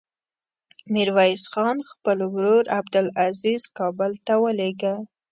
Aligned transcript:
ميرويس 0.93 1.43
خان 1.53 1.77
خپل 1.89 2.17
ورور 2.33 2.65
عبدلعزير 2.77 3.61
کابل 3.77 4.11
ته 4.25 4.33
ولېږه. 4.43 4.95